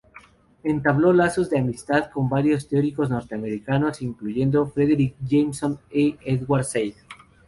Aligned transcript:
Entabló 0.63 1.13
lazos 1.13 1.51
de 1.51 1.59
amistad 1.59 2.09
con 2.09 2.27
varios 2.27 2.67
teóricos 2.67 3.11
norteamericanos, 3.11 4.01
incluyendo 4.01 4.65
Fredric 4.65 5.13
Jameson 5.23 5.79
y 5.91 6.17
Edward 6.23 6.63
Said. 6.63 6.95